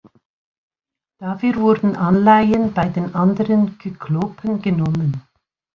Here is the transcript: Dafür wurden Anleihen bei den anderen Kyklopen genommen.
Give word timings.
Dafür 1.19 1.57
wurden 1.57 1.95
Anleihen 1.95 2.73
bei 2.73 2.89
den 2.89 3.13
anderen 3.13 3.77
Kyklopen 3.77 4.59
genommen. 4.59 5.21